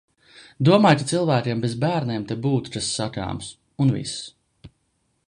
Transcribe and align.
Domāju, 0.69 0.97
ka 1.01 1.05
cilvēkiem 1.11 1.61
bez 1.65 1.75
bērniem 1.83 2.25
te 2.31 2.39
būtu 2.47 2.75
kas 2.77 2.89
sakāms. 2.97 3.53
Un 3.85 3.95
viss. 3.99 4.73